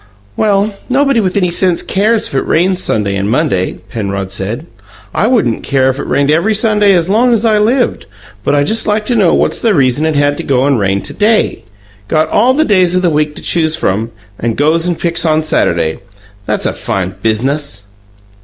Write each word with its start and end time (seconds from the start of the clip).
"Well, 0.35 0.73
nobody 0.89 1.19
with 1.19 1.37
any 1.37 1.51
sense 1.51 1.83
cares 1.83 2.25
if 2.27 2.33
it 2.33 2.47
rains 2.47 2.81
Sunday 2.81 3.15
and 3.15 3.29
Monday," 3.29 3.73
Penrod 3.87 4.31
said. 4.31 4.65
"I 5.13 5.27
wouldn't 5.27 5.61
care 5.61 5.89
if 5.91 5.99
it 5.99 6.07
rained 6.07 6.31
every 6.31 6.55
Sunday 6.55 6.93
as 6.93 7.07
long 7.07 7.29
I 7.45 7.59
lived; 7.59 8.07
but 8.43 8.55
I 8.55 8.63
just 8.63 8.87
like 8.87 9.05
to 9.05 9.15
know 9.15 9.35
what's 9.35 9.59
the 9.61 9.75
reason 9.75 10.07
it 10.07 10.15
had 10.15 10.37
to 10.37 10.43
go 10.43 10.65
and 10.65 10.79
rain 10.79 11.03
to 11.03 11.13
day. 11.13 11.63
Got 12.07 12.29
all 12.29 12.55
the 12.55 12.65
days 12.65 12.95
o' 12.95 12.99
the 12.99 13.11
week 13.11 13.35
to 13.35 13.43
choose 13.43 13.75
from 13.75 14.09
and 14.39 14.57
goes 14.57 14.87
and 14.87 14.97
picks 14.99 15.23
on 15.23 15.43
Saturday. 15.43 15.99
That's 16.47 16.65
a 16.65 16.73
fine 16.73 17.13
biz'nuss!" 17.21 17.83